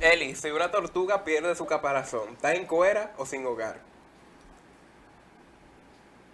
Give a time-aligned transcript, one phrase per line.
[0.00, 3.80] Eli, si una tortuga pierde su caparazón, ¿está en cuera o sin hogar?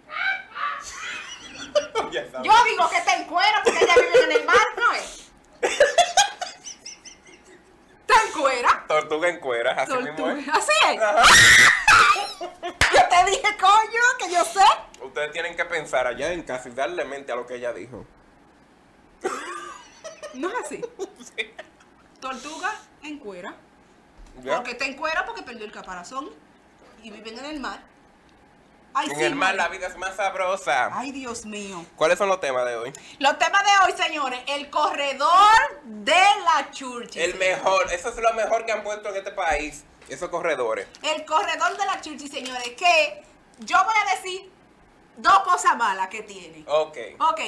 [2.11, 2.47] Ya sabes.
[2.47, 5.31] Yo digo que está en cuera porque ella vive en el mar, ¿no es?
[8.01, 8.85] ¿Está en cuera?
[8.87, 10.47] Tortuga en cuera, así mismo es.
[10.47, 11.01] ¿Así es?
[12.93, 14.63] Yo te dije, coño, que yo sé.
[15.01, 18.05] Ustedes tienen que pensar allá en casa y darle mente a lo que ella dijo.
[20.35, 20.81] No es así.
[22.21, 22.73] Tortuga
[23.07, 23.55] en cuera.
[24.43, 26.29] Porque está en cuera porque perdió el caparazón.
[27.03, 27.79] Y viven en el mar.
[28.97, 30.89] Ay, En sí, el mar la vida es más sabrosa.
[30.97, 31.85] Ay, Dios mío.
[31.97, 32.93] ¿Cuáles son los temas de hoy?
[33.19, 34.39] Los temas de hoy, señores.
[34.47, 37.21] El corredor de la Churchill.
[37.21, 39.83] El mejor, eso es lo mejor que han puesto en este país.
[40.07, 40.87] Esos corredores.
[41.01, 42.69] El corredor de la Churchill, señores.
[42.77, 43.23] Que
[43.59, 44.49] yo voy a decir
[45.17, 46.63] dos cosas malas que tiene.
[46.67, 46.97] Ok.
[47.19, 47.41] Ok.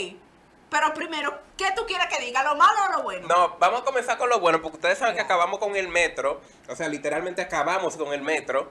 [0.69, 2.43] Pero primero, ¿qué tú quieres que diga?
[2.43, 3.27] ¿Lo malo o lo bueno?
[3.27, 6.41] No, vamos a comenzar con lo bueno, porque ustedes saben que acabamos con el metro.
[6.67, 8.69] O sea, literalmente acabamos con el metro.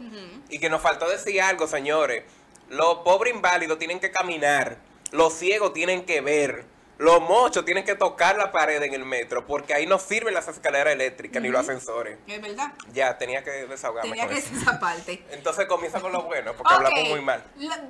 [0.48, 2.24] Y que nos faltó decir algo, señores.
[2.68, 4.76] Los pobres inválidos tienen que caminar.
[5.12, 6.64] Los ciegos tienen que ver.
[6.98, 9.46] Los mochos tienen que tocar la pared en el metro.
[9.46, 12.18] Porque ahí no sirven las escaleras eléctricas ni los ascensores.
[12.26, 12.72] Es verdad.
[12.92, 15.22] Ya, tenía que desahogarme Tenía con que decir esa parte.
[15.30, 17.80] Entonces comienza con lo bueno, porque hablamos muy mal la-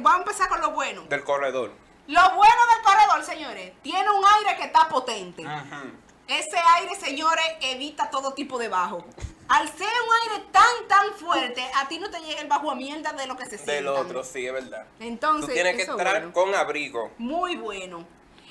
[0.00, 1.02] vamos a empezar con lo bueno.
[1.08, 1.72] del corredor.
[2.08, 5.44] Lo bueno del corredor, señores, tiene un aire que está potente.
[6.26, 9.04] Ese aire, señores, evita todo tipo de bajo.
[9.46, 12.74] Al ser un aire tan, tan fuerte, a ti no te llega el bajo a
[12.74, 13.72] mierda de lo que se siente.
[13.72, 14.86] Del otro, sí, es verdad.
[15.00, 16.32] Entonces, Tú tienes que entrar bueno.
[16.32, 17.12] con abrigo.
[17.18, 18.06] Muy bueno.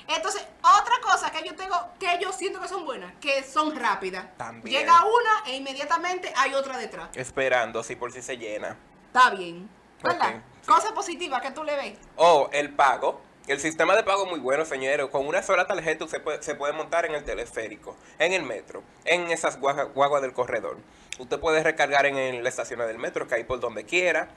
[0.06, 4.36] Entonces, otra cosa que yo tengo, que yo siento que son buenas, que son rápidas.
[4.36, 4.78] También.
[4.80, 7.08] Llega una e inmediatamente hay otra detrás.
[7.14, 8.76] Esperando, si por si se llena.
[9.08, 9.68] Está bien.
[10.02, 10.36] ¿Verdad?
[10.36, 10.66] Ok, sí.
[10.68, 11.98] Cosa positiva que tú le ves.
[12.14, 13.26] O el pago.
[13.48, 15.06] El sistema de pago es muy bueno, señores.
[15.06, 18.82] Con una sola tarjeta usted puede- se puede montar en el teleférico, en el metro,
[19.06, 20.76] en esas guaguas del corredor.
[21.18, 24.28] Usted puede recargar en la estación del metro, que hay por donde quiera.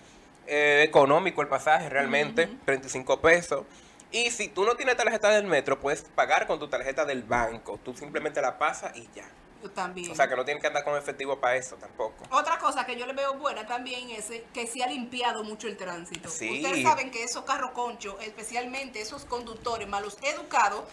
[0.48, 3.66] Eh, económico el pasaje, realmente, 35 pesos.
[4.12, 7.80] Y si tú no tienes tarjeta del metro, puedes pagar con tu tarjeta del banco.
[7.84, 9.25] Tú simplemente la pasas y ya.
[9.70, 10.12] También.
[10.12, 12.24] O sea que no tienes que andar con efectivo para eso tampoco.
[12.32, 15.78] Otra cosa que yo le veo buena también es que se ha limpiado mucho el
[15.78, 16.30] tránsito.
[16.30, 16.62] Sí.
[16.62, 20.84] Ustedes saben que esos carros conchos, especialmente esos conductores malos educados,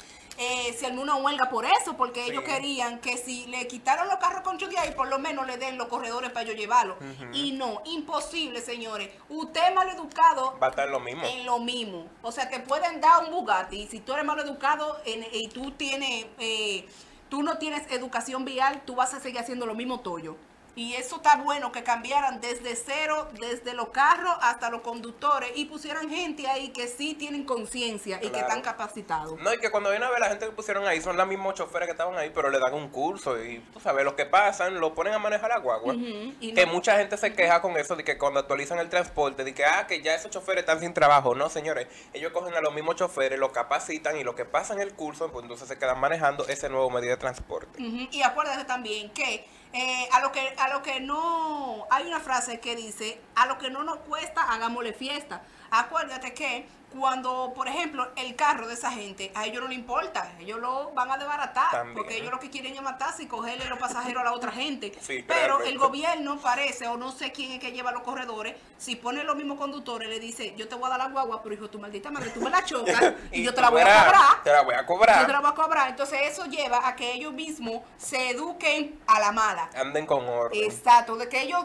[0.41, 2.31] eh, se armó una huelga por eso, porque Sí.
[2.31, 5.56] ellos querían que si le quitaron los carros conchos de ahí, por lo menos le
[5.56, 6.97] den los corredores para ellos llevarlos.
[7.33, 9.11] Y no, imposible, señores.
[9.29, 11.25] Usted mal educado Va a estar lo mismo.
[11.27, 12.06] en lo mismo.
[12.23, 13.89] O sea, te pueden dar un Bugatti.
[13.89, 16.89] Si tú eres mal educado en- y tú tienes, eh,
[17.28, 20.37] tú no tienes educación vial, tú vas a seguir haciendo lo mismo tuyo.
[20.78, 25.65] Y eso está bueno que cambiaran desde cero, desde los carros hasta los conductores y
[25.65, 29.41] pusieran gente ahí que sí tienen conciencia y que están capacitados.
[29.41, 31.55] No, y que cuando viene a ver la gente que pusieron ahí son los mismos
[31.55, 34.78] choferes que estaban ahí, pero le dan un curso y tú sabes, los que pasan
[34.78, 35.94] lo ponen a manejar la guagua.
[35.97, 39.43] Y Que no- mucha gente se queja con eso de que cuando actualizan el transporte,
[39.43, 41.34] de que, ah, que ya esos choferes están sin trabajo.
[41.34, 44.94] No, señores, ellos cogen a los mismos choferes, los capacitan y los que pasan el
[44.94, 47.83] curso, pues entonces se quedan manejando ese nuevo medio de transporte.
[47.83, 52.61] Y acuérdate también que eh, a lo que a lo que no hay una frase
[52.61, 55.43] que dice a lo que no nos cuesta hagámosle fiesta.
[55.71, 60.33] Acuérdate que cuando, por ejemplo, el carro de esa gente, a ellos no les importa,
[60.41, 61.95] ellos lo van a desbaratar, También.
[61.95, 64.93] porque ellos lo que quieren es matarse y cogerle los pasajeros a la otra gente.
[65.09, 68.97] Sí, Pero el gobierno parece, o no sé quién es que lleva los corredores, si
[68.97, 71.69] pone los mismos conductores, le dice, yo te voy a dar la guagua, pero hijo,
[71.71, 74.43] tu maldita madre, tú me la chocas y, yo te la voy a cobrar.
[74.43, 75.41] Te la voy a Yo te la cobrar.
[75.43, 75.89] voy a cobrar.
[75.91, 79.71] Entonces eso lleva a que ellos mismos se eduquen a la mala.
[79.75, 80.62] Anden con orden.
[80.65, 81.65] Exacto, de que ellos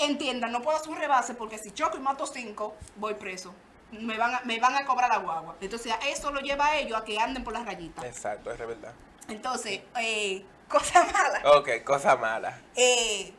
[0.00, 3.54] entiendan, no puedo hacer un rebase porque si choco y mato cinco, voy preso.
[3.90, 5.56] Me van a, me van a cobrar la guagua.
[5.60, 8.04] Entonces eso lo lleva a ellos a que anden por las rayitas.
[8.04, 8.92] Exacto, es de verdad.
[9.28, 11.56] Entonces, eh, cosa mala.
[11.56, 12.60] Ok, cosa mala.
[12.76, 13.32] Eh,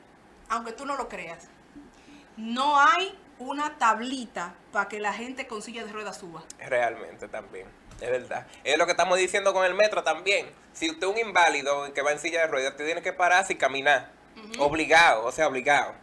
[0.50, 1.48] aunque tú no lo creas,
[2.38, 6.44] no hay una tablita para que la gente con silla de ruedas suba.
[6.60, 7.68] Realmente también.
[8.02, 8.48] Es verdad.
[8.64, 10.50] Es lo que estamos diciendo con el metro también.
[10.74, 13.54] Si usted es un inválido que va en silla de ruedas, usted tiene que pararse
[13.54, 14.12] y caminar.
[14.58, 15.94] Obligado, o sea, obligado.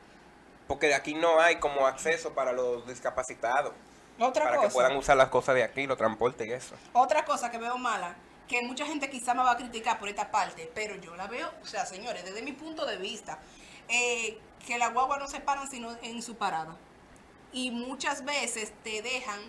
[0.66, 3.72] Porque aquí no hay como acceso para los discapacitados.
[4.18, 4.74] Otra para que cosa.
[4.74, 6.74] puedan usar las cosas de aquí, los transportes y eso.
[6.92, 8.16] Otra cosa que veo mala,
[8.48, 11.50] que mucha gente quizá me va a criticar por esta parte, pero yo la veo,
[11.62, 13.38] o sea, señores, desde mi punto de vista,
[13.88, 16.76] eh, que la guagua no se paran sino en su parada.
[17.52, 19.40] Y muchas veces te dejan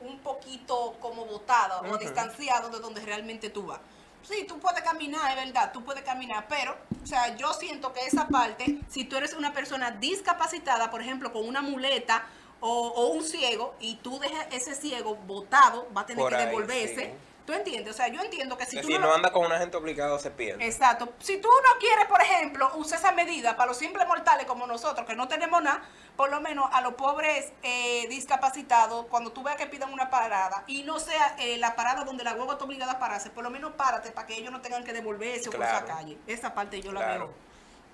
[0.00, 3.80] un poquito como botada o distanciado de donde realmente tú vas.
[4.22, 8.06] Sí, tú puedes caminar, es verdad, tú puedes caminar, pero, o sea, yo siento que
[8.06, 12.24] esa parte, si tú eres una persona discapacitada, por ejemplo, con una muleta
[12.60, 16.36] o, o un ciego, y tú dejas ese ciego botado, va a tener Por que
[16.36, 17.31] ahí, devolverse, sí.
[17.46, 17.92] ¿Tú entiendes?
[17.92, 20.30] O sea, yo entiendo que si tú si no anda con una gente obligado se
[20.30, 20.64] pierde.
[20.64, 21.12] Exacto.
[21.18, 25.04] Si tú no quieres, por ejemplo, usar esa medida para los simples mortales como nosotros,
[25.06, 25.82] que no tenemos nada,
[26.16, 30.62] por lo menos a los pobres eh, discapacitados, cuando tú veas que pidan una parada
[30.68, 33.50] y no sea eh, la parada donde la hueva está obligada a pararse, por lo
[33.50, 35.78] menos párate para que ellos no tengan que devolverse o Claro.
[35.80, 36.18] cruzar calle.
[36.28, 37.34] Esa parte yo la veo.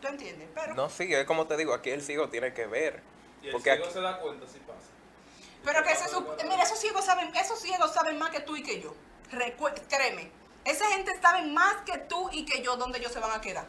[0.03, 0.49] ¿Tú entiendes?
[0.55, 3.03] Pero, No, sí, es como te digo, aquí el ciego tiene que ver.
[3.43, 4.79] Y el Porque ciego aquí, se da cuenta si pasa.
[5.65, 8.81] pero que sup- mira, esos ciegos saben, esos ciegos saben más que tú y que
[8.83, 8.95] yo.
[9.33, 10.31] Recue- créeme.
[10.65, 13.67] Esa gente sabe más que tú y que yo dónde ellos se van a quedar.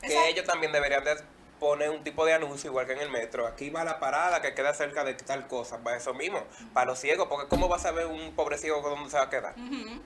[0.00, 1.16] que ellos también deberían de
[1.60, 3.46] poner un tipo de anuncio igual que en el metro.
[3.46, 6.44] Aquí va la parada que queda cerca de tal cosa, para eso mismo,
[6.74, 9.30] para los ciegos, porque ¿cómo va a saber un pobre ciego dónde se va a
[9.30, 9.54] quedar?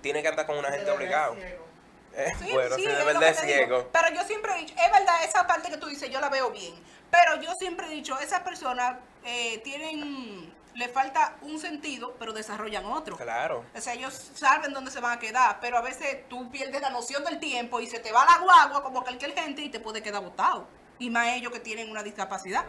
[0.02, 1.34] Tiene que andar con una gente obligado.
[1.34, 3.88] Eh, Sí, bueno, sí, es digo.
[3.93, 6.50] Pero yo siempre he dicho, es verdad, esa parte que tú dices, yo la veo
[6.50, 6.75] bien.
[7.11, 12.84] Pero yo siempre he dicho, esas personas eh, tienen, le falta un sentido, pero desarrollan
[12.87, 13.17] otro.
[13.17, 13.64] Claro.
[13.75, 16.90] O sea, ellos saben dónde se van a quedar, pero a veces tú pierdes la
[16.90, 20.02] noción del tiempo y se te va la guagua como cualquier gente y te puede
[20.02, 20.69] quedar botado.
[20.99, 22.64] Y más ellos que tienen una discapacidad.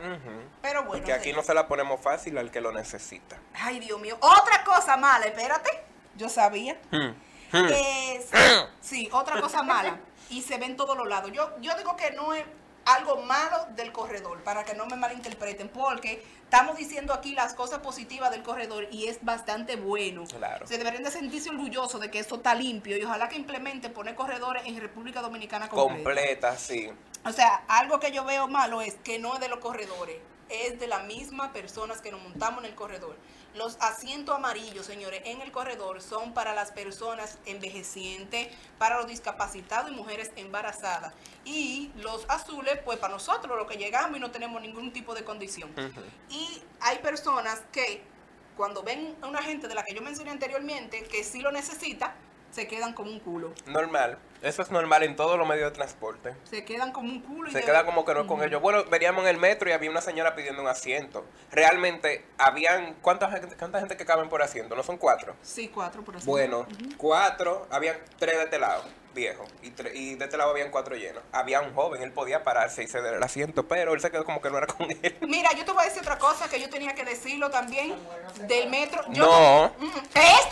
[0.61, 0.91] Pero bueno.
[1.03, 3.37] Porque aquí no se la ponemos fácil al que lo necesita.
[3.53, 4.17] Ay, Dios mío.
[4.19, 5.69] Otra cosa mala, espérate.
[6.15, 6.77] Yo sabía.
[6.91, 7.13] Hmm.
[7.51, 7.67] Hmm.
[7.69, 8.29] Es-
[8.81, 9.97] sí, otra cosa mala.
[10.29, 11.31] Y se ve en todos los lados.
[11.31, 12.43] Yo, yo digo que no es
[12.87, 17.79] algo malo del corredor, para que no me malinterpreten, porque estamos diciendo aquí las cosas
[17.79, 20.23] positivas del corredor y es bastante bueno.
[20.25, 20.65] Claro.
[20.65, 24.15] Se deberían de sentirse orgullosos de que esto está limpio y ojalá que implemente poner
[24.15, 26.03] corredores en República Dominicana completa.
[26.03, 26.89] Completa, sí.
[27.25, 30.17] O sea, algo que yo veo malo es que no es de los corredores,
[30.47, 33.17] es de las mismas personas que nos montamos en el corredor.
[33.57, 39.91] Los asientos amarillos, señores, en el corredor son para las personas envejecientes, para los discapacitados
[39.91, 41.13] y mujeres embarazadas.
[41.43, 45.23] Y los azules, pues para nosotros, los que llegamos y no tenemos ningún tipo de
[45.23, 45.73] condición.
[46.29, 48.03] Y hay personas que
[48.55, 52.15] cuando ven a una gente de la que yo mencioné anteriormente, que sí lo necesita,
[52.51, 53.53] se quedan como un culo.
[53.65, 54.17] Normal.
[54.41, 56.35] Eso es normal en todos los medios de transporte.
[56.43, 57.49] Se quedan como un culo.
[57.49, 58.61] y Se queda como que no es con ellos.
[58.61, 61.25] Bueno, veníamos en el metro y había una señora pidiendo un asiento.
[61.51, 62.93] Realmente, habían.
[63.01, 64.75] ¿Cuánta gente, cuánta gente que caben por asiento?
[64.75, 65.35] ¿No son cuatro?
[65.41, 66.25] Sí, cuatro por así.
[66.27, 66.67] Bueno,
[66.97, 68.83] cuatro, habían tres de este lado,
[69.15, 71.23] viejo, y, tre- y de este lado habían cuatro llenos.
[71.31, 74.39] Había un joven, él podía pararse y ceder el asiento, pero él se quedó como
[74.39, 75.17] que no era con él.
[75.27, 77.95] Mira, yo te voy a decir otra cosa que yo tenía que decirlo también
[78.47, 79.03] del metro.
[79.09, 79.73] Yo No.
[79.79, 80.47] Mm, es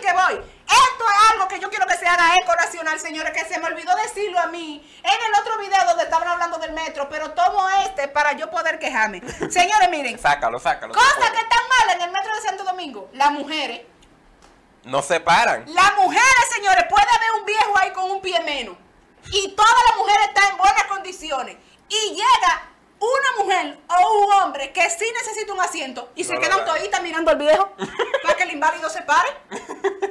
[0.00, 0.34] que voy.
[0.66, 2.52] Esto es algo que yo quiero que se haga eco
[2.86, 6.28] nacional, señores, que se me olvidó decirlo a mí en el otro video donde estaban
[6.28, 9.20] hablando del metro, pero tomo este para yo poder quejarme.
[9.50, 10.94] Señores, miren, Sácalo, sácalo.
[10.94, 13.10] cosas que están mal en el metro de Santo Domingo.
[13.12, 13.82] Las mujeres,
[14.84, 15.64] No se paran.
[15.66, 18.76] las mujeres, señores, puede haber un viejo ahí con un pie menos.
[19.32, 21.56] Y todas las mujeres están en buenas condiciones.
[21.88, 22.62] Y llega
[22.98, 26.66] una mujer o un hombre que sí necesita un asiento y se No quedan dan.
[26.66, 27.70] toditas mirando al viejo
[28.22, 29.28] para el inválido se pare.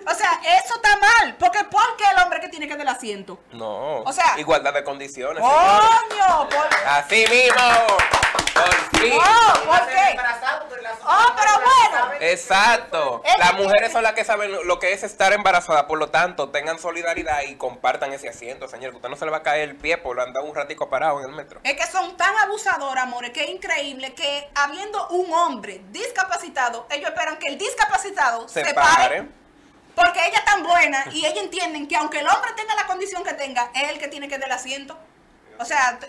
[0.07, 1.35] O sea, eso está mal.
[1.39, 3.39] Porque ¿por qué el hombre que tiene que dar el asiento?
[3.51, 4.01] No.
[4.01, 5.41] O sea- Igualdad de condiciones.
[5.41, 6.49] ¡Coño!
[6.49, 7.87] ¿Por, Así mismo.
[8.53, 9.17] Por fin.
[9.17, 10.17] no, ¿por qué?
[11.07, 12.13] Oh, pero bueno.
[12.21, 13.21] Exacto.
[13.25, 16.49] Es Las mujeres son las que saben lo- que es estar embarazada, por lo tanto,
[16.49, 18.91] tengan solidaridad y compartan ese asiento, señor.
[18.91, 21.19] que Usted no se le va a caer el pie por andar un ratico parado
[21.19, 21.59] en el metro.
[21.63, 27.09] Es que son tan abusadores, amores, que es increíble que habiendo un hombre discapacitado, ellos
[27.09, 28.05] esperan que el discapacitado
[28.47, 28.63] Se.
[29.95, 33.23] Porque ella es tan buena y ellos entienden que aunque el hombre tenga la condición
[33.23, 34.97] que tenga, es el que tiene que dar el asiento.
[35.59, 35.99] O sea,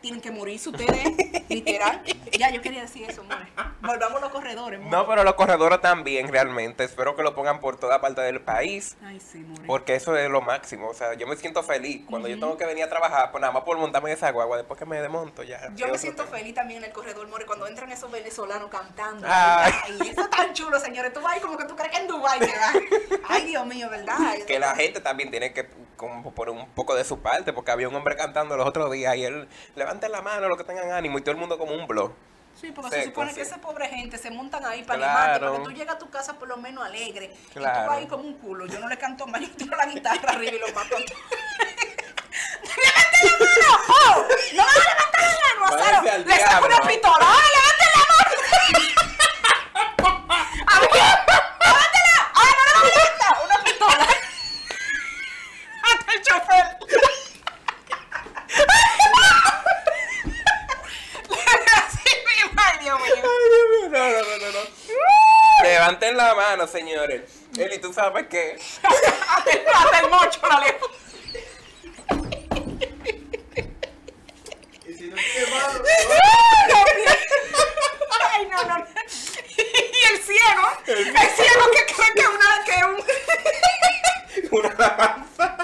[0.00, 1.04] tienen que morirse ustedes,
[1.48, 2.02] literal.
[2.38, 3.48] Ya, yo quería decir eso, amores.
[3.80, 4.90] Volvamos a los corredores, more.
[4.90, 6.84] No, pero los corredores también, realmente.
[6.84, 8.96] Espero que lo pongan por toda parte del país.
[9.02, 9.66] Ay, sí, more.
[9.66, 10.88] Porque eso es lo máximo.
[10.88, 12.02] O sea, yo me siento feliz.
[12.08, 14.56] Cuando yo tengo que venir a trabajar, pues nada más por montarme en esa guagua,
[14.56, 15.70] después que me desmonto ya.
[15.74, 16.38] Yo me siento tema.
[16.38, 19.26] feliz también en el corredor, More, cuando entran esos venezolanos cantando.
[19.30, 19.72] Ay.
[19.84, 21.12] Ay, eso es tan chulo, señores.
[21.12, 22.76] Tú vas ahí como que tú crees que en Dubái te vas.
[23.28, 24.16] Ay, Dios mío, ¿verdad?
[24.46, 27.88] Que la gente también tiene que como poner un poco de su parte, porque había
[27.88, 31.18] un hombre cantando los otros días y él, levanten la mano los que tengan ánimo
[31.18, 32.12] y todo el mundo como un blog.
[32.60, 33.36] Sí, porque se Seco, supone sí.
[33.36, 35.12] que esa pobre gente se montan ahí para Claro.
[35.14, 37.26] animarte, para que tú llegas a tu casa por lo menos alegre.
[37.26, 37.90] Y tú Claro.
[37.90, 38.64] vas ahí como un culo.
[38.66, 40.96] Yo no le canto más, yo tiro la guitarra arriba y lo mato.
[42.62, 43.84] ¡Levanten la mano!
[43.88, 44.24] ¡Oh!
[44.54, 46.24] ¡No a levantar la mano, Acero!
[46.24, 47.16] ¡Le saco una pistola!
[47.20, 47.85] ¡Ay, levanten
[65.86, 67.22] Levanten la mano, señores.
[67.56, 68.58] Eli, ¿tú sabes qué?
[68.82, 70.66] Hasta el mocho la
[74.84, 75.84] Y si no quemado.
[78.32, 78.84] Ay, no, no.
[79.56, 79.62] Y
[80.12, 80.68] el ciego.
[80.88, 82.64] El, el ciego que cree que una.
[82.64, 82.96] Que un...
[84.58, 85.56] una alabanza.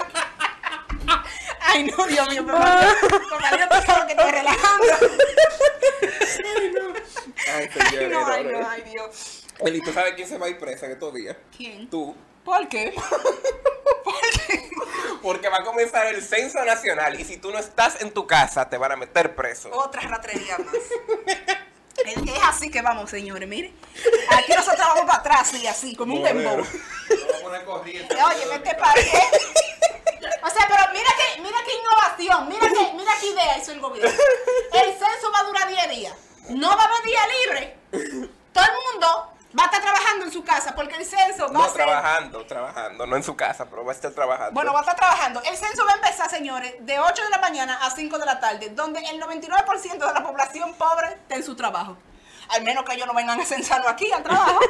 [1.59, 2.95] Ay, no, Dios mío, papá.
[3.29, 3.75] Papá, yo te
[4.07, 4.93] que te relajando.
[6.55, 6.93] Ay, no.
[7.53, 9.42] Ay, señor, ay, no, ay, no, ay, Dios.
[9.59, 11.37] Eli, ¿tú sabes quién se va a ir presa en estos días?
[11.55, 11.89] ¿Quién?
[11.89, 12.15] Tú.
[12.43, 12.93] ¿Por qué?
[15.21, 18.69] Porque va a comenzar el censo nacional y si tú no estás en tu casa
[18.69, 19.69] te van a meter preso.
[19.71, 20.73] Otra ratrería más.
[22.05, 23.73] Es así que vamos, señores, miren.
[24.29, 26.57] Aquí nosotros vamos para atrás y así, como un dembow.
[26.57, 28.15] Vamos a poner corriente.
[28.15, 29.09] Oye, me te paré.
[30.43, 33.79] O sea, pero mira que, mira qué innovación, mira que, mira qué idea hizo el
[33.79, 34.11] gobierno.
[34.73, 36.13] El censo va a durar 10 días.
[36.49, 37.77] No va a haber día libre.
[38.51, 41.63] Todo el mundo va a estar trabajando en su casa porque el censo va No
[41.63, 41.83] a ser.
[41.83, 44.51] trabajando, trabajando, no en su casa, pero va a estar trabajando.
[44.53, 45.41] Bueno, va a estar trabajando.
[45.43, 48.39] El censo va a empezar, señores, de 8 de la mañana a 5 de la
[48.39, 51.97] tarde, donde el 99% de la población pobre está en su trabajo.
[52.49, 54.59] Al menos que ellos no vengan a censarnos aquí al trabajo.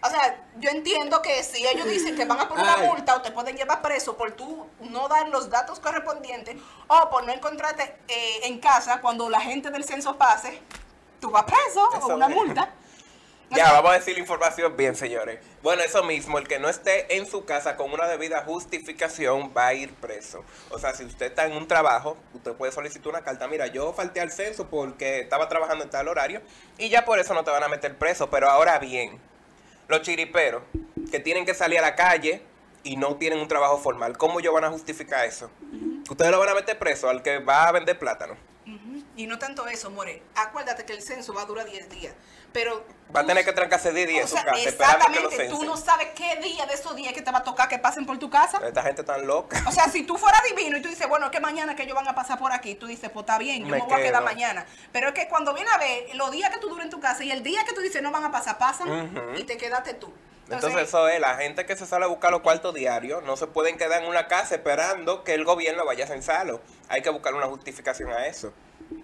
[0.00, 3.20] O sea, yo entiendo que si ellos dicen que van a poner una multa o
[3.20, 6.54] te pueden llevar preso por tú no dar los datos correspondientes
[6.86, 10.62] o por no encontrarte eh, en casa cuando la gente del censo pase,
[11.20, 12.70] tú vas preso Eso o una multa.
[13.50, 15.40] Ya, vamos a decir la información bien, señores.
[15.62, 19.68] Bueno, eso mismo, el que no esté en su casa con una debida justificación va
[19.68, 20.44] a ir preso.
[20.70, 23.48] O sea, si usted está en un trabajo, usted puede solicitar una carta.
[23.48, 26.42] Mira, yo falté al censo porque estaba trabajando en tal horario
[26.76, 28.28] y ya por eso no te van a meter preso.
[28.28, 29.18] Pero ahora bien,
[29.88, 30.62] los chiriperos
[31.10, 32.42] que tienen que salir a la calle
[32.84, 35.50] y no tienen un trabajo formal, ¿cómo ellos van a justificar eso?
[36.10, 38.36] Ustedes lo van a meter preso al que va a vender plátano.
[39.18, 40.22] Y no tanto eso, More.
[40.36, 42.14] Acuérdate que el censo va a durar 10 días.
[42.52, 42.86] Pero.
[43.14, 45.48] Va a tener que trancarse 10 días o en su sea, casa esperando que exactamente,
[45.48, 48.06] tú no sabes qué día de esos días que te va a tocar que pasen
[48.06, 48.60] por tu casa.
[48.64, 49.60] Esta gente tan loca.
[49.66, 51.96] O sea, si tú fueras divino y tú dices, bueno, es que mañana que ellos
[51.96, 53.96] van a pasar por aquí, tú dices, pues está bien, yo Me me, voy a
[53.96, 54.22] quedar quedo.
[54.22, 54.66] mañana.
[54.92, 57.24] Pero es que cuando viene a ver, los días que tú duras en tu casa
[57.24, 60.12] y el día que tú dices no van a pasar, pasan y te quedaste tú.
[60.48, 63.48] Entonces eso es, la gente que se sale a buscar los cuartos diarios no se
[63.48, 66.60] pueden quedar en una casa esperando que el gobierno vaya a censarlo.
[66.88, 68.52] Hay que buscar una justificación a eso.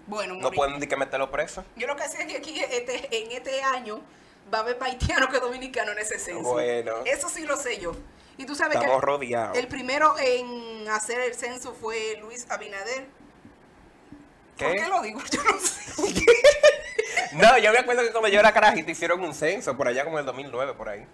[0.07, 1.63] Bueno, No pueden ni que meterlo preso.
[1.75, 4.01] yo lo que sé es que aquí este, en este año
[4.53, 6.43] va a haber más haitiano que dominicano en ese censo.
[6.53, 6.93] Bueno.
[7.05, 7.93] Eso sí lo sé yo.
[8.37, 9.57] Y tú sabes Estamos que rodeados.
[9.57, 13.05] el primero en hacer el censo fue Luis Abinader.
[14.57, 14.75] ¿Por ¿Qué?
[14.77, 15.21] qué lo digo?
[15.31, 15.81] Yo no sé.
[17.31, 20.19] No, yo me acuerdo que cuando yo era carajito hicieron un censo por allá como
[20.19, 21.05] el 2009, por ahí.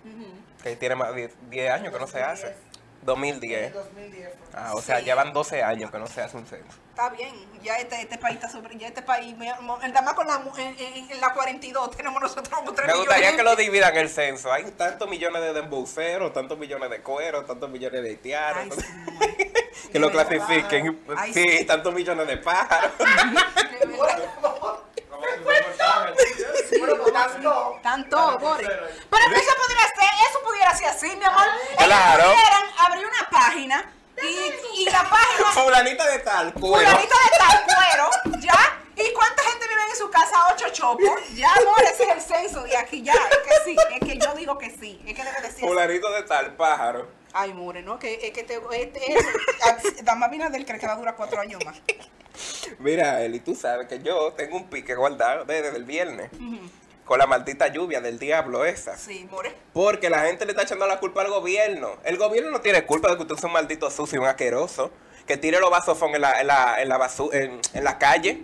[0.62, 2.56] Que tiene más de 10 años que no se hace.
[3.04, 3.74] 2010.
[3.74, 4.60] 2010 fue.
[4.60, 5.06] Ah, o sea, Sí.
[5.06, 6.78] llevan 12 años que no se hace un censo.
[6.90, 10.42] Está bien, ya este, este país está sobre, ya este país, nada más con la,
[10.58, 13.08] en, en- en la 42 tenemos nosotros como 3 Me millones.
[13.08, 14.52] gustaría que lo dividan el censo.
[14.52, 18.58] Hay tantos millones de embuceros, tantos millones de cueros, tantos millones de haitianos.
[18.58, 18.86] Ay, tantos-
[19.74, 21.02] sí, que lo clasifiquen.
[21.18, 21.66] Ay, sí, sí.
[21.66, 22.92] tantos millones de pájaros.
[23.00, 24.32] de verdad.
[24.42, 26.14] Como si fuera un reportaje.
[26.80, 27.80] Bueno, pues tanto.
[27.82, 28.68] Tanto, Boris.
[28.68, 31.46] Pero eso podría ser, eso pudiera ser así, mi amor.
[31.78, 32.24] Claro.
[32.24, 36.90] Ellos pudieran abrir una página y, y la página Fulanita de tal, cuero.
[36.90, 38.78] fulanito de tal cuero, ¿ya?
[38.96, 40.54] ¿Y cuánta gente vive en su casa?
[40.54, 41.34] Ocho chopos.
[41.34, 43.14] Ya, amor, ese es el censo de aquí, ya.
[43.14, 45.02] Es que sí, es que yo digo que sí.
[45.08, 45.68] Es que debe decir.
[45.68, 47.08] Fulanito de tal, pájaro.
[47.34, 47.98] Ay, More, ¿no?
[47.98, 51.64] Que, es que te, este, es, Dama Binader cree que va a durar cuatro años
[51.66, 51.82] más.
[52.80, 56.30] Mira, Eli, tú sabes que yo tengo un pique guardado desde el viernes.
[57.12, 58.96] Con la maldita lluvia del diablo esa.
[58.98, 59.54] Sí, More.
[59.74, 61.98] Porque la gente le está echando la culpa al gobierno.
[62.06, 64.92] El gobierno no tiene culpa de que usted sea un maldito sucio y un asqueroso.
[65.28, 68.44] Que tire los vasofón en la, en la, en la, basu- en, en la calle.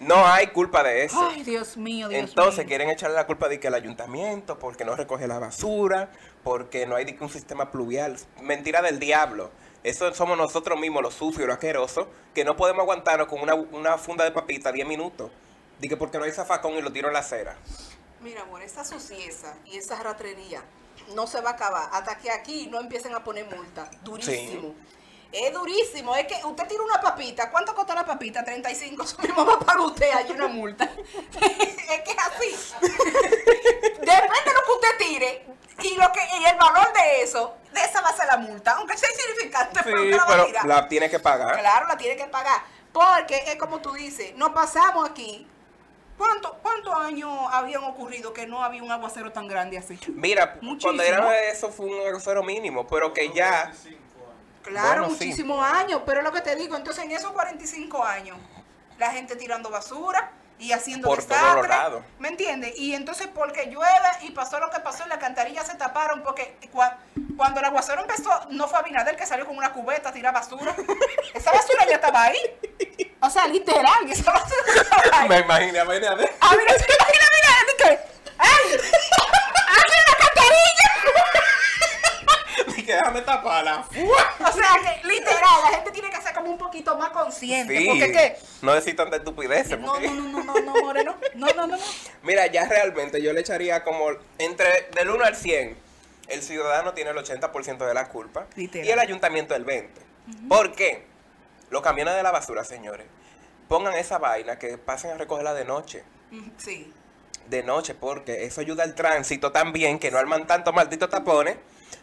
[0.00, 1.16] No hay culpa de eso.
[1.34, 2.66] Ay, Dios mío, Dios Entonces mío.
[2.68, 6.10] quieren echarle la culpa de que el ayuntamiento, porque no recoge la basura,
[6.44, 8.18] porque no hay de que un sistema pluvial.
[8.42, 9.50] Mentira del diablo.
[9.82, 13.96] Eso somos nosotros mismos, los sucios los asquerosos, que no podemos aguantarnos con una, una
[13.96, 15.30] funda de papita 10 minutos.
[15.78, 17.56] Dije porque no hay zafacón y lo tiro en la acera.
[18.20, 20.62] Mira, amor, esa sucieza y esa ratrería
[21.14, 23.88] no se va a acabar hasta que aquí no empiecen a poner multa.
[24.02, 24.74] Durísimo.
[25.30, 26.16] Es durísimo.
[26.16, 27.50] Es que usted tira una papita.
[27.50, 28.44] ¿Cuánto costó la papita?
[28.44, 29.02] 35.
[29.02, 30.84] Eso mismo va a pagar usted allí una multa.
[31.40, 32.76] es que es así.
[32.80, 35.46] Depende de lo que usted tire
[35.82, 38.72] y, lo que, y el valor de eso, de esa va a ser la multa.
[38.72, 40.66] Aunque sea insignificante, pero usted la va a tirar.
[40.66, 41.58] la tiene que pagar.
[41.58, 42.62] Claro, la tiene que pagar.
[42.92, 45.46] Porque es como tú dices, nos pasamos aquí.
[46.18, 49.98] ¿Cuánto- ¿Cuántos años habían ocurrido que no había un aguacero tan grande así?
[50.08, 50.78] Mira, Muchísimo.
[50.82, 53.66] cuando era eso fue un grosero mínimo, pero que ya...
[53.66, 54.62] 25 años.
[54.62, 55.24] Claro, Bueno, sí.
[55.26, 58.36] muchísimos años, pero es lo que te digo, entonces en esos 45 años,
[58.98, 62.02] la gente tirando basura y haciendo Por desastre.
[62.18, 62.76] ¿me entiendes?
[62.76, 66.96] Y entonces porque llueve y pasó lo que pasó las cantarillas se taparon porque cua-
[67.36, 70.74] cuando el aguacero empezó, no fue Abinader que salió con una cubeta a tirar basura.
[71.34, 72.38] Esa basura ya estaba ahí.
[73.20, 74.57] O sea, literal, esa basura.
[75.28, 76.30] Me imaginé Abinader.
[76.40, 77.98] A ver, ¿te imaginas, mira, de que,
[78.38, 78.64] ¡ay!
[78.72, 80.88] ¡Hazle una cantarilla!
[82.76, 83.84] Dije, déjame taparla.
[83.90, 87.76] O sea que literal, la gente tiene que ser como un poquito más consciente.
[87.78, 87.86] Sí.
[87.86, 89.78] Porque es que No decir tanta estupideces.
[89.78, 91.16] No, porque- no, no, no, no, no, Moreno.
[91.34, 91.82] No, no, no, no.
[92.22, 94.08] Mira, ya realmente yo le echaría como
[94.38, 95.76] entre del 1 al 100.
[96.28, 98.86] El ciudadano tiene el 80% de la culpa Literal.
[98.86, 99.88] y el ayuntamiento el 20%.
[100.48, 101.06] ¿Por qué?
[101.70, 103.06] Los camiones de la basura, señores.
[103.68, 106.02] Pongan esa vaina que pasen a recogerla de noche.
[106.56, 106.92] Sí.
[107.48, 111.56] De noche, porque eso ayuda al tránsito también, que no arman tantos malditos tapones.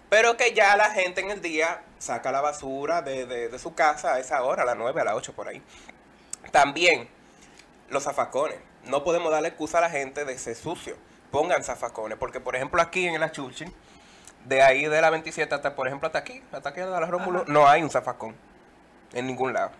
[0.09, 3.73] Pero que ya la gente en el día saca la basura de, de- de su
[3.73, 5.61] casa a esa hora, a las 9, a las 8 por ahí.
[6.51, 7.07] También
[7.89, 8.57] los zafacones.
[8.85, 10.95] No podemos darle excusa a la gente de ser sucio.
[11.31, 13.65] Pongan zafacones, porque por ejemplo aquí en la Chuchi,
[14.45, 17.43] de ahí de la 27 hasta por ejemplo hasta aquí, hasta aquí de la Rómulo,
[17.47, 18.35] no hay un zafacón
[19.13, 19.71] en ningún lado.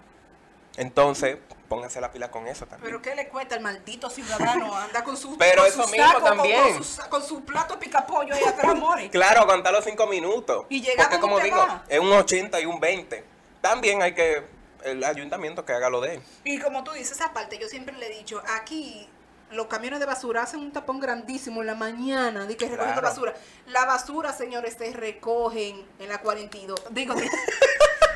[0.78, 1.38] Entonces,
[1.70, 2.86] pónganse la pila con eso también.
[2.92, 6.08] Pero ¿qué le cuesta al maldito ciudadano andar con su, Pero con eso su mismo
[6.08, 6.74] saco, con- también.
[6.74, 9.10] Con, su, con su plato picapollo ahí atrás, more?
[9.10, 10.66] Claro, aguantar los 5 minutos.
[10.70, 11.84] Y llega Porque como digo, va.
[11.88, 13.24] es un 80 y un 20.
[13.62, 14.44] También hay que,
[14.84, 16.22] el ayuntamiento que haga lo de él.
[16.44, 19.10] Y como tú dices, aparte, yo siempre le he dicho, aquí
[19.52, 23.02] los camiones de basura hacen un tapón grandísimo en la mañana, de que Claro.
[23.02, 23.34] basura.
[23.68, 26.80] La basura, señores, se recogen en la 42.
[26.92, 27.16] Digo,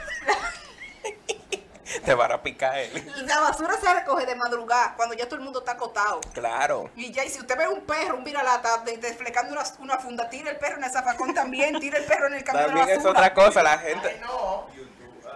[2.06, 3.14] Te van a picar él.
[3.26, 6.22] la basura se recoge de madrugada, cuando ya todo el mundo está acotado.
[6.34, 6.90] Claro.
[6.96, 10.30] Y ya, y si usted ve un perro, un viralata, de- desflecando una, una funda,
[10.30, 12.94] tira el perro en el zafacón también, tira el perro en el camión También de
[12.94, 13.20] es basura.
[13.20, 14.20] otra cosa, la Ay, gente.
[14.22, 14.68] no.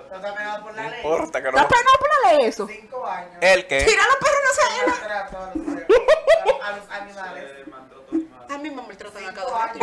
[0.09, 0.99] No está pegado por la No ley.
[1.03, 1.57] importa que no.
[1.57, 2.67] ¿Está penado ponerle eso?
[2.67, 3.31] Cinco años.
[3.41, 3.81] ¿El qué?
[3.83, 5.37] Tira los perros no se Maltrato
[6.63, 7.43] a los, animales.
[8.49, 9.79] A mí me maltratan a cada rato.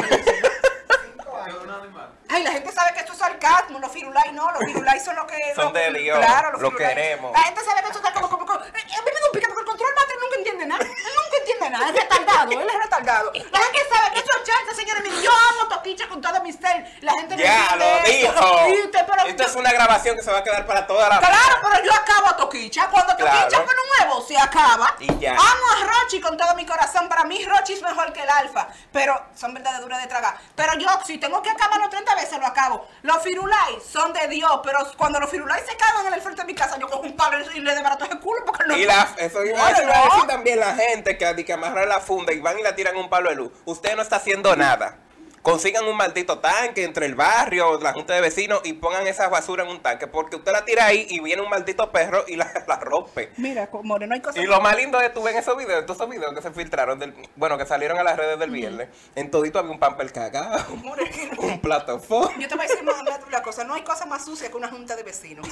[2.28, 5.24] Ay, la gente sabe que esto es sarcasmo, los firulais no, los firulais son los
[5.26, 5.36] que...
[5.54, 6.94] Son los- de Dios, Claro, los lo firulais.
[6.94, 7.32] queremos.
[7.32, 8.28] La gente sabe que esto está como...
[8.28, 10.66] como, como- eh, a mí me da un pique porque el control mate nunca entiende
[10.66, 10.84] nada.
[10.84, 13.32] Él nunca entiende nada, es retardado, él es retardado.
[13.34, 15.22] La gente sabe que eso es chance, señores.
[15.22, 16.86] Yo amo Toquicha con todo mi ser.
[17.00, 18.92] La gente no Ya entiende lo dijo.
[18.92, 21.84] Pero- Esto es una grabación que se va a quedar para toda la Claro, pero
[21.84, 22.09] yo acabo
[22.50, 22.88] a Toquicha.
[22.90, 23.64] Cuando Toquicha Claro.
[23.66, 24.94] pone un huevo, se acaba.
[24.98, 25.32] Y ya.
[25.32, 27.08] Amo a Rochi con todo mi corazón.
[27.08, 28.68] Para mí, Rochi es mejor que el Alfa.
[28.92, 30.36] Pero son verdades duras de tragar.
[30.54, 32.86] Pero yo, si tengo que acabarlo 30 veces, lo acabo.
[33.02, 34.60] Los firulais son de Dios.
[34.64, 37.16] Pero cuando los firulais se cagan en el frente de mi casa, yo cojo un
[37.16, 38.76] palo y le desbarato ese culo porque no.
[38.76, 42.40] Y la, eso iba a decir también la gente que, que amarra la funda y
[42.40, 43.52] van y la tiran un palo de luz.
[43.64, 44.98] Usted no está haciendo nada.
[45.42, 49.64] Consigan un maldito tanque entre el barrio, la junta de vecinos y pongan esa basura
[49.64, 50.06] en un tanque.
[50.06, 53.32] Porque usted la tira ahí y viene un maldito perro y la, la rompe.
[53.38, 54.42] Mira, Moreno, hay cosas.
[54.42, 56.98] Y lo más lindo de tú en esos videos, todos esos videos que se filtraron,
[56.98, 60.62] del, bueno, que salieron a las redes del viernes, en todito había un pamper cagado,
[61.38, 62.38] un plataforma.
[62.38, 64.68] Yo te voy a decir más una cosa, no hay cosa más sucia que una
[64.68, 65.48] junta de vecinos.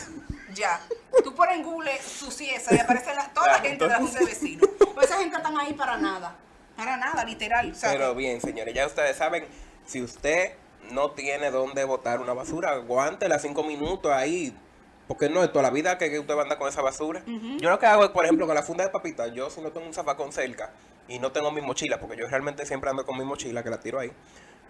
[0.52, 0.80] Ya.
[1.24, 4.26] Tú pones en Google sucieza y aparece la- toda la gente de la junta de
[4.26, 4.68] vecinos.
[4.94, 6.36] Pues esa gente están ahí para nada.
[6.76, 7.74] Para nada, literal.
[7.80, 9.44] Pero bien, señores, ya ustedes saben,
[9.88, 10.52] si usted
[10.90, 14.54] no tiene dónde botar una basura, aguántela cinco minutos ahí.
[15.08, 17.22] Porque no es toda la vida que, usted va a andar con esa basura.
[17.26, 19.70] Yo lo que hago es, por ejemplo, con la funda de papitas, yo si no
[19.70, 20.70] tengo un zafacón cerca
[21.08, 23.80] y no tengo mi mochila, porque yo realmente siempre ando con mi mochila, que la
[23.80, 24.12] tiro ahí,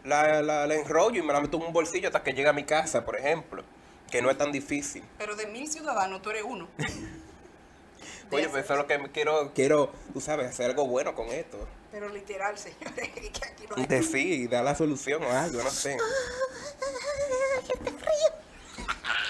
[0.05, 2.53] la, la, la enrollo y me la meto en un bolsillo hasta que llegue a
[2.53, 3.65] mi casa, por ejemplo.
[4.13, 5.03] Que no es tan difícil.
[5.19, 6.69] pero de mil ciudadanos tú eres uno.
[8.31, 11.67] Oye, pues eso es lo que quiero, quiero, tú sabes, hacer algo bueno con esto.
[11.91, 15.97] Pero literal, señores, que aquí no hay- Decir, dar la solución o algo, no sé.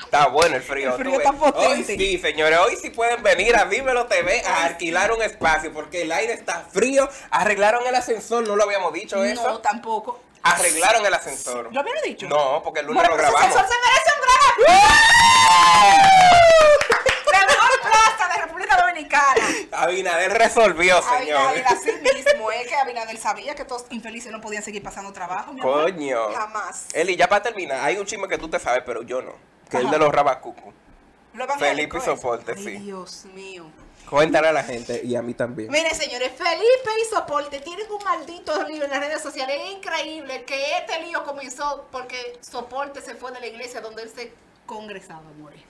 [0.04, 0.88] Está bueno el frío.
[0.94, 1.66] El frío está potente.
[1.68, 6.02] Hoy sí, señores, hoy sí pueden venir a Dímelo TV a alquilar un espacio porque
[6.02, 7.06] el aire está frío.
[7.30, 9.42] Arreglaron el ascensor, no lo habíamos dicho eso.
[9.46, 10.20] No, tampoco.
[10.42, 11.68] Arreglaron el ascensor.
[11.72, 12.26] ¿Lo habían dicho?
[12.26, 13.48] No, porque el lunes Bueno, lo grabamos.
[13.54, 14.88] ascensor se merece un gran...
[17.32, 18.76] La mejor plaza de República
[19.08, 19.46] Dominicana.
[19.72, 21.64] Abinader resolvió, Abinader señores.
[21.66, 25.52] así mismo, es que Abinader sabía que todos infelices no podían seguir pasando trabajo.
[25.52, 25.84] mi amor.
[25.92, 26.32] Coño.
[26.34, 26.86] Jamás.
[26.92, 29.32] Eli, ya para terminar, hay un chisme que tú te sabes, pero yo no.
[29.70, 30.74] Que es el de los rabacucos.
[31.34, 32.00] Lo Felipe.
[32.00, 32.70] Soporte, Ay, sí.
[32.78, 33.66] Dios mío.
[34.08, 35.70] Cuéntale a la gente y a mí también.
[35.70, 39.56] Miren, señores, Felipe y Soporte tienen un maldito lío en las redes sociales.
[39.66, 44.10] Es increíble que este lío comenzó porque Soporte se fue de la iglesia donde él
[44.12, 44.32] se
[44.68, 45.62] congresaba, amores.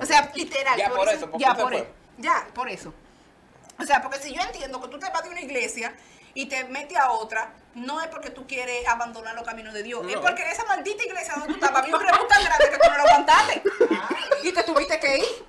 [0.00, 0.78] O sea, literal.
[0.78, 1.92] Ya por eso, ¿por qué ya por fue?
[2.16, 2.94] Ya, por eso.
[3.78, 5.92] O sea, porque si yo entiendo que tú te vas de una iglesia
[6.34, 10.06] y te metes a otra, no es porque tú quieres abandonar los caminos de Dios.
[10.08, 12.90] Es porque esa maldita iglesia donde tú estabas había un rebú tan grande que tú
[12.90, 13.62] no lo aguantaste.
[14.44, 15.46] Y te tuviste que ir.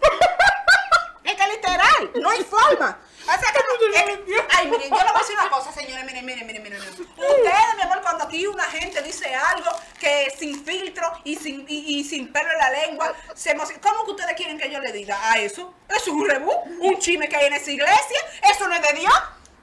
[1.23, 2.99] Es que literal, no hay forma.
[3.29, 6.03] O sea que no, es- ay, miren, yo le voy a decir una cosa, señores,
[6.05, 6.79] miren, miren, miren, miren.
[6.79, 7.01] miren.
[7.01, 11.99] Ustedes, mi amor, cuando aquí una gente dice algo que sin filtro y sin, y,
[11.99, 13.81] y sin pelo en la lengua, se emociona.
[13.81, 15.73] ¿cómo que ustedes quieren que yo le diga a eso?
[15.87, 18.19] Eso es un rebú, un chisme que hay en esa iglesia,
[18.51, 19.13] eso no es de Dios.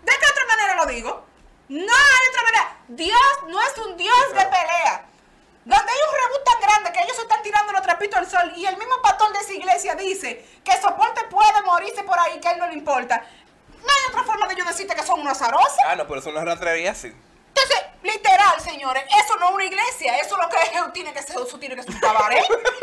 [0.02, 1.26] ¿De qué otra manera lo digo?
[1.68, 2.76] No hay otra manera.
[2.88, 5.07] Dios no es un Dios de pelea.
[5.64, 8.52] donde hay un rebut tan grande que ellos se están tirando los trapitos al sol
[8.55, 12.46] y el mismo pastor de esa iglesia dice que soporte puede morirse por ahí, que
[12.46, 13.24] a él no le importa.
[13.80, 15.78] No hay otra forma de yo decirte que son unos azarosos.
[15.86, 17.12] Ah, no, pero es una rastrería sí.
[17.48, 21.36] Entonces, literal, señores, eso no es una iglesia, eso lo que es, tiene que ser,
[21.40, 22.44] eso tiene que ser un cabaret.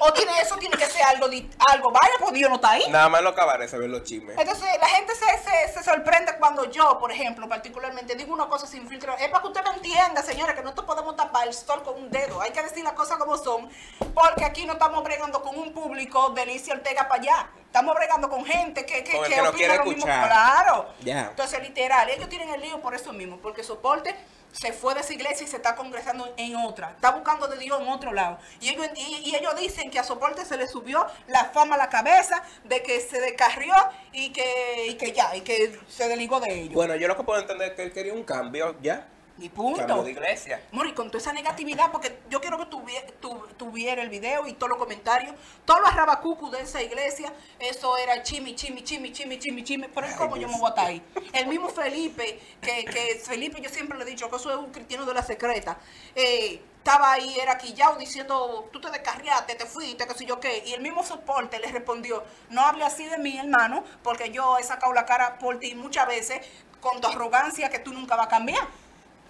[0.00, 2.84] o tiene, eso tiene que ser algo, algo, vaya, pues Dios no está ahí.
[2.90, 4.36] Nada más los cabarets se ven los chismes.
[4.38, 8.66] Entonces, la gente se, se, se sorprende cuando yo, por ejemplo, particularmente, digo una cosa
[8.66, 9.16] sin filtro.
[9.18, 11.94] Es para que usted me entienda, señores, que no te podemos tapar el sol con
[11.94, 12.40] un dedo.
[12.40, 13.68] Hay que decir las cosas como son,
[14.14, 17.48] porque aquí no estamos bregando con un público de Alicia Ortega para allá.
[17.66, 20.04] Estamos bregando con gente que, que, que que no opina quiere lo mismo.
[20.04, 20.88] Claro.
[21.00, 21.28] Ya.
[21.30, 24.14] Entonces, literal, ellos tienen el lío por eso mismo, porque soporte
[24.54, 26.90] se fue de esa iglesia y se está congresando en otra.
[26.90, 28.38] Está buscando de Dios en otro lado.
[28.60, 31.88] Y ellos, y, ellos dicen que a soporte se le subió la fama a la
[31.88, 33.74] cabeza, de que se descarrió
[34.12, 36.74] y que, y que ya, y que se desligó de ellos.
[36.74, 39.08] Bueno, yo lo que puedo entender es que él quería un cambio ya.
[39.36, 40.04] Y Cambio punto.
[40.04, 40.62] de iglesia.
[40.70, 44.52] Mori, con toda esa negatividad, porque yo quiero que tuviera, tu, tuviera el video y
[44.52, 49.38] todos los comentarios, todos los rabacucus de esa iglesia, eso era chimi, chimi, chimi, chimi,
[49.38, 51.02] chimi, chimi, pero es como yo me voy a estar ahí.
[51.32, 54.70] El mismo Felipe, que, que Felipe yo siempre le he dicho que eso es un
[54.70, 55.78] cristiano de la secreta,
[56.14, 60.62] eh, estaba ahí, era quillao diciendo, tú te descarriaste, te fuiste, qué sé yo qué,
[60.66, 64.62] y el mismo soporte le respondió, no hable así de mí, hermano, porque yo he
[64.62, 66.46] sacado la cara por ti muchas veces
[66.80, 68.68] con tu arrogancia que tú nunca vas a cambiar.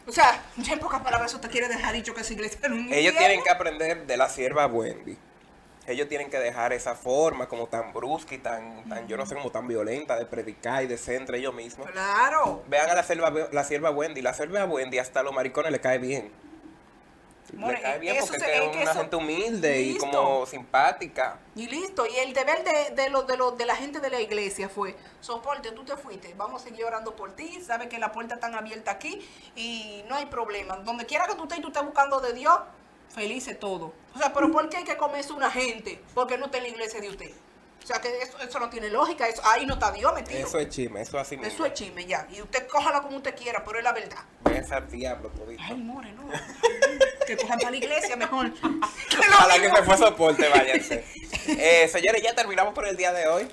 [0.06, 2.74] O sea, ya en pocas palabras eso te quiere dejar dicho que esa iglesia era
[2.74, 5.16] un Ellos tienen que aprender de la sierva Wendy.
[5.86, 9.34] Ellos tienen que dejar esa forma como tan brusca y tan, tan yo no sé,
[9.34, 11.90] como tan violenta de predicar y de ser entre ellos mismos.
[11.90, 12.62] Claro.
[12.68, 14.22] Vean a la sierva, la sierva Wendy.
[14.22, 16.32] La sierva Wendy hasta a los maricones le cae bien.
[17.56, 21.38] Le cae bien porque se- es es que una eso- gente humilde y como simpática.
[21.54, 22.06] Y listo.
[22.06, 24.96] Y el deber de, de, lo, de, lo, de la gente de la iglesia fue,
[25.20, 28.46] soporte, tú te fuiste, vamos a seguir orando por ti, sabes que la puerta está
[28.48, 30.76] abierta aquí y no hay problema.
[30.76, 32.58] Donde quiera que tú estés y tú estés buscando de Dios,
[33.14, 33.92] felices todo.
[34.14, 36.00] O sea, pero ¿por qué hay que comerse una gente?
[36.14, 37.30] Porque no está en la iglesia de usted.
[37.82, 40.38] O sea, que eso, eso no tiene lógica, eso, ahí no está Dios metido.
[40.46, 41.52] Eso es chisme, eso así mismo.
[41.52, 42.26] Eso es chisme ya.
[42.30, 44.24] Y usted cójala como usted quiera, pero es la verdad.
[44.90, 45.62] Diablo todito.
[45.62, 46.22] Ay, more, no.
[47.24, 48.52] que cojan para la iglesia mejor.
[49.28, 51.04] Ojalá que se fue soporte, váyanse.
[51.46, 53.48] Eh, señores, ya terminamos por el día de hoy.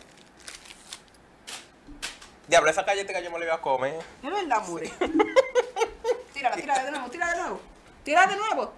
[2.47, 3.99] Diablo, esa galletita yo me la iba a comer.
[4.23, 4.91] Es verdad, more.
[6.33, 7.61] Tírala, tírala de nuevo, tírala de nuevo.
[8.03, 8.73] Tírala de nuevo.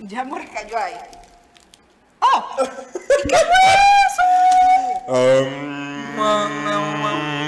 [0.00, 0.94] Ya more cayó ahí.
[2.20, 2.56] ¡Oh!
[3.24, 3.44] ¿Y qué fue
[4.06, 4.22] eso?
[6.20, 7.39] La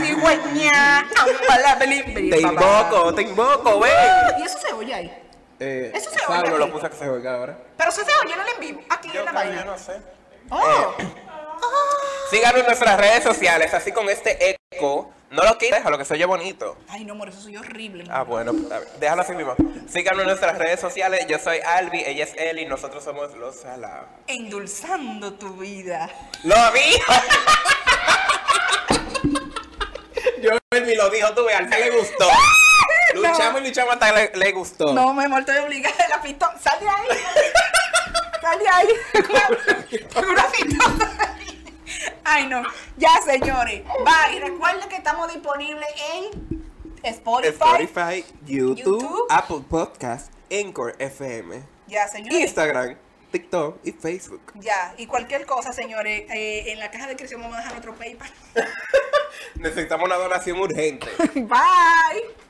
[0.00, 1.06] cigüeña.
[3.14, 3.92] te invoco, ven.
[4.38, 5.18] ¿Y eso se oye ahí?
[5.60, 6.72] Eh, Eso se Pablo oye lo aquí.
[6.72, 7.56] puse a que se oiga ahora.
[7.76, 8.80] Pero se se oye, no le en vivo.
[8.90, 9.64] Aquí Yo, en la creo, vaina.
[9.64, 9.92] yo no sé.
[10.50, 10.94] ¡Oh!
[12.30, 15.12] Síganos en nuestras redes sociales, así con este eco.
[15.30, 16.76] No lo quites, déjalo que se oye bonito.
[16.88, 18.04] Ay, no, more, eso soy horrible.
[18.10, 19.54] Ah, bueno, pues, a ver, déjalo así mismo.
[19.88, 21.26] Síganos en nuestras redes sociales.
[21.28, 24.08] Yo soy Albi, ella es Eli, nosotros somos los Salados.
[24.26, 26.10] Endulzando tu vida.
[26.42, 27.12] ¡Lo dijo!
[30.92, 32.28] Me lo dijo, tú ve, al le gustó.
[33.14, 34.92] Luchamos y luchamos hasta que le, le gustó.
[34.92, 36.58] No, mi amor, estoy obligada a la pistola.
[36.58, 37.18] Sal de ahí.
[38.42, 38.88] Sal de ahí.
[40.12, 41.36] Con una pistola.
[42.24, 42.62] Ay, no.
[42.98, 43.82] Ya, señores.
[44.04, 44.40] Bye.
[44.40, 46.62] Recuerden que estamos disponibles en
[47.04, 47.84] Spotify.
[47.84, 49.26] Spotify, YouTube, YouTube.
[49.30, 52.38] Apple Podcast, Anchor FM, Ya, señores.
[52.38, 52.98] Instagram,
[53.30, 54.52] TikTok y Facebook.
[54.56, 54.92] Ya.
[54.98, 58.30] Y cualquier cosa, señores, eh, en la caja de descripción vamos a dejar nuestro PayPal.
[59.56, 61.06] Necesitamos una donación urgente.
[61.34, 62.41] Bye.